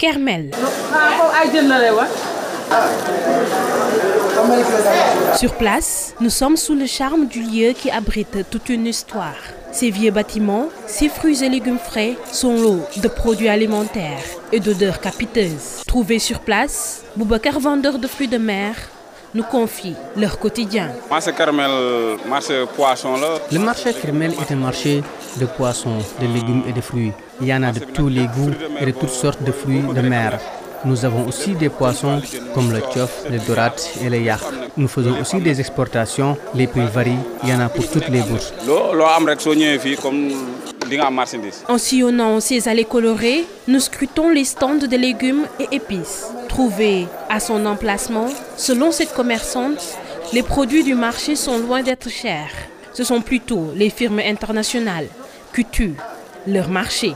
Kermel. 0.00 0.50
Sur 5.36 5.52
place, 5.56 6.14
nous 6.22 6.30
sommes 6.30 6.56
sous 6.56 6.74
le 6.74 6.86
charme 6.86 7.26
du 7.26 7.42
lieu 7.42 7.72
qui 7.74 7.90
abrite 7.90 8.48
toute 8.50 8.70
une 8.70 8.86
histoire. 8.86 9.36
Ces 9.72 9.90
vieux 9.90 10.10
bâtiments, 10.10 10.70
ces 10.86 11.10
fruits 11.10 11.44
et 11.44 11.50
légumes 11.50 11.78
frais 11.78 12.16
sont 12.32 12.54
lots 12.54 12.80
de 12.96 13.08
produits 13.08 13.50
alimentaires 13.50 14.24
et 14.52 14.60
d'odeurs 14.60 15.02
capiteuses. 15.02 15.82
Trouvés 15.86 16.18
sur 16.18 16.40
place, 16.40 17.02
Boubacar, 17.16 17.60
vendeur 17.60 17.98
de 17.98 18.06
fruits 18.06 18.26
de 18.26 18.38
mer, 18.38 18.76
nous 19.34 19.42
confie 19.44 19.94
leur 20.16 20.38
quotidien. 20.38 20.88
Marché 21.08 21.32
Kermel, 21.32 21.70
marché 22.28 22.64
poisson 22.76 23.16
là. 23.16 23.38
Le 23.52 23.58
marché 23.58 23.92
Kermel 23.92 24.32
est 24.32 24.52
un 24.52 24.56
marché 24.56 25.02
de 25.36 25.46
poissons, 25.46 25.98
de 26.20 26.26
légumes 26.26 26.62
et 26.68 26.72
de 26.72 26.80
fruits. 26.80 27.12
Il 27.40 27.46
y 27.46 27.54
en 27.54 27.62
a 27.62 27.72
de 27.72 27.80
tous 27.80 28.08
les 28.08 28.26
goûts 28.26 28.50
et 28.80 28.86
de 28.86 28.90
toutes 28.90 29.10
sortes 29.10 29.42
de 29.42 29.52
fruits 29.52 29.82
de 29.82 30.00
mer. 30.00 30.38
Nous 30.84 31.04
avons 31.04 31.26
aussi 31.28 31.50
des 31.52 31.68
poissons 31.68 32.22
comme 32.54 32.72
le 32.72 32.80
tchof, 32.80 33.24
le 33.30 33.38
dorade 33.38 33.80
et 34.02 34.08
le 34.08 34.18
yak. 34.18 34.40
Nous 34.78 34.88
faisons 34.88 35.14
aussi 35.20 35.38
des 35.38 35.60
exportations. 35.60 36.38
Les 36.54 36.66
prix 36.66 36.86
varient. 36.86 37.18
Il 37.42 37.50
y 37.50 37.52
en 37.52 37.60
a 37.60 37.68
pour 37.68 37.86
toutes 37.88 38.08
les 38.08 38.22
bourses. 38.22 38.54
En 41.68 41.78
sillonnant 41.78 42.40
ces 42.40 42.68
allées 42.68 42.84
colorées, 42.84 43.44
nous 43.68 43.80
scrutons 43.80 44.30
les 44.30 44.44
stands 44.44 44.74
de 44.74 44.96
légumes 44.96 45.46
et 45.58 45.74
épices. 45.74 46.26
Trouvés 46.48 47.06
à 47.28 47.40
son 47.40 47.64
emplacement, 47.66 48.26
selon 48.56 48.90
cette 48.90 49.14
commerçante, 49.14 49.98
les 50.32 50.42
produits 50.42 50.84
du 50.84 50.94
marché 50.94 51.36
sont 51.36 51.58
loin 51.58 51.82
d'être 51.82 52.08
chers. 52.08 52.50
Ce 52.92 53.04
sont 53.04 53.20
plutôt 53.20 53.72
les 53.74 53.90
firmes 53.90 54.18
internationales 54.20 55.06
qui 55.54 55.64
tuent 55.64 55.96
leur 56.46 56.68
marché. 56.68 57.14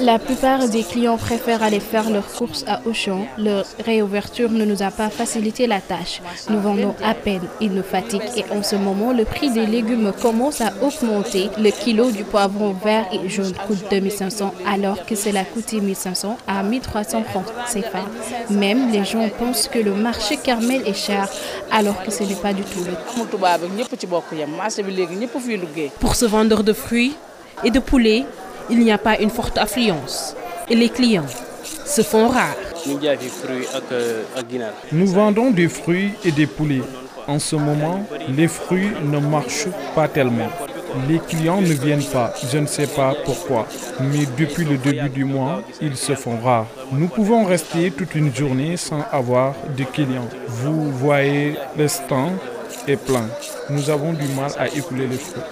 La 0.00 0.18
plupart 0.18 0.68
des 0.68 0.82
clients 0.82 1.16
préfèrent 1.16 1.62
aller 1.62 1.80
faire 1.80 2.10
leurs 2.10 2.26
courses 2.26 2.64
à 2.66 2.80
Auchan. 2.86 3.26
Leur 3.38 3.64
réouverture 3.84 4.50
ne 4.50 4.64
nous 4.64 4.82
a 4.82 4.90
pas 4.90 5.10
facilité 5.10 5.66
la 5.66 5.80
tâche. 5.80 6.20
Nous 6.50 6.60
vendons 6.60 6.94
à 7.04 7.14
peine, 7.14 7.42
ils 7.60 7.72
nous 7.72 7.82
fatiguent 7.82 8.22
et 8.36 8.44
en 8.52 8.62
ce 8.62 8.76
moment, 8.76 9.12
le 9.12 9.24
prix 9.24 9.50
des 9.50 9.66
légumes 9.66 10.12
commence 10.20 10.60
à 10.60 10.72
augmenter. 10.82 11.50
Le 11.58 11.70
kilo 11.70 12.10
du 12.10 12.24
poivron 12.24 12.72
vert 12.72 13.06
et 13.12 13.28
jaune 13.28 13.52
coûte 13.66 13.84
2500 13.90 14.54
alors 14.66 15.04
que 15.06 15.14
cela 15.14 15.44
coûtait 15.44 15.80
1500 15.80 16.36
à 16.46 16.62
1300 16.62 17.24
francs 17.24 17.44
CFA. 17.66 18.04
Même 18.50 18.90
les 18.90 19.04
gens 19.04 19.28
pensent 19.38 19.68
que 19.68 19.78
le 19.78 19.94
marché 19.94 20.36
Carmel 20.36 20.82
est 20.86 20.94
cher 20.94 21.28
alors 21.70 22.02
que 22.02 22.10
ce 22.10 22.24
n'est 22.24 22.34
pas 22.34 22.52
du 22.52 22.62
tout 22.62 22.84
le 22.84 22.92
cas. 22.92 22.98
Pour 26.00 26.14
ce 26.24 26.28
vendeur 26.30 26.64
de 26.64 26.72
fruits 26.72 27.14
et 27.64 27.70
de 27.70 27.78
poulets, 27.78 28.24
il 28.70 28.78
n'y 28.78 28.90
a 28.90 28.96
pas 28.96 29.18
une 29.18 29.28
forte 29.28 29.58
affluence 29.58 30.34
et 30.70 30.74
les 30.74 30.88
clients 30.88 31.26
se 31.84 32.00
font 32.00 32.28
rares. 32.28 32.56
Nous 34.90 35.06
vendons 35.06 35.50
des 35.50 35.68
fruits 35.68 36.12
et 36.24 36.32
des 36.32 36.46
poulets. 36.46 36.80
En 37.26 37.38
ce 37.38 37.56
moment, 37.56 38.06
les 38.38 38.48
fruits 38.48 38.92
ne 39.04 39.18
marchent 39.18 39.68
pas 39.94 40.08
tellement. 40.08 40.48
Les 41.10 41.18
clients 41.18 41.60
ne 41.60 41.74
viennent 41.74 42.10
pas, 42.18 42.32
je 42.50 42.56
ne 42.56 42.66
sais 42.66 42.86
pas 42.86 43.14
pourquoi, 43.26 43.66
mais 44.00 44.24
depuis 44.38 44.64
le 44.64 44.78
début 44.78 45.10
du 45.10 45.24
mois, 45.26 45.62
ils 45.82 45.96
se 45.96 46.14
font 46.14 46.38
rares. 46.42 46.68
Nous 46.90 47.08
pouvons 47.08 47.44
rester 47.44 47.90
toute 47.90 48.14
une 48.14 48.34
journée 48.34 48.78
sans 48.78 49.02
avoir 49.12 49.54
de 49.76 49.84
clients. 49.84 50.30
Vous 50.48 50.90
voyez, 50.90 51.56
le 51.76 51.86
stand 51.86 52.32
Nous 53.70 53.88
avons 53.90 54.12
du 54.12 54.26
mal 54.28 54.50
à 54.58 54.68
écouler 54.68 55.06
les 55.06 55.16
fruits. 55.16 55.42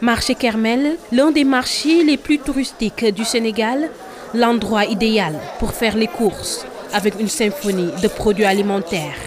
Marché 0.00 0.34
Kermel, 0.34 0.96
l'un 1.12 1.30
des 1.30 1.44
marchés 1.44 2.02
les 2.02 2.16
plus 2.16 2.38
touristiques 2.38 3.04
du 3.14 3.24
Sénégal, 3.24 3.90
l'endroit 4.34 4.84
idéal 4.86 5.34
pour 5.58 5.72
faire 5.72 5.96
les 5.96 6.08
courses 6.08 6.66
avec 6.92 7.18
une 7.20 7.28
symphonie 7.28 7.90
de 8.02 8.08
produits 8.08 8.44
alimentaires 8.44 9.18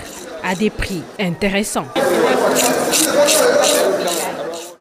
à 0.44 0.56
des 0.56 0.70
prix 0.70 1.02
intéressants. 1.20 1.88